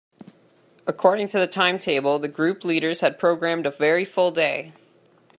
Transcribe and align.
According 0.87 1.27
to 1.27 1.37
the 1.37 1.45
timetable, 1.45 2.17
the 2.17 2.27
group 2.27 2.63
leaders 2.63 3.01
had 3.01 3.19
programmed 3.19 3.67
a 3.67 3.69
very 3.69 4.03
full 4.03 4.31
day. 4.31 4.73